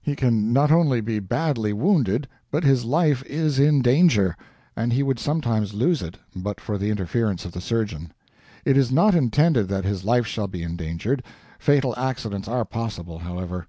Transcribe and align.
He 0.00 0.16
can 0.16 0.50
not 0.50 0.70
only 0.72 1.02
be 1.02 1.18
badly 1.18 1.74
wounded, 1.74 2.26
but 2.50 2.64
his 2.64 2.86
life 2.86 3.22
is 3.26 3.58
in 3.58 3.82
danger; 3.82 4.34
and 4.74 4.94
he 4.94 5.02
would 5.02 5.18
sometimes 5.18 5.74
lose 5.74 6.00
it 6.00 6.16
but 6.34 6.58
for 6.58 6.78
the 6.78 6.88
interference 6.88 7.44
of 7.44 7.52
the 7.52 7.60
surgeon. 7.60 8.10
It 8.64 8.78
is 8.78 8.90
not 8.90 9.14
intended 9.14 9.68
that 9.68 9.84
his 9.84 10.02
life 10.02 10.26
shall 10.26 10.48
be 10.48 10.62
endangered. 10.62 11.22
Fatal 11.58 11.92
accidents 11.98 12.48
are 12.48 12.64
possible, 12.64 13.18
however. 13.18 13.66